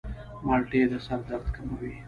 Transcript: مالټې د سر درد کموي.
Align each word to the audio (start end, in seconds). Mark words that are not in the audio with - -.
مالټې 0.45 0.81
د 0.91 0.93
سر 1.05 1.19
درد 1.27 1.47
کموي. 1.55 1.93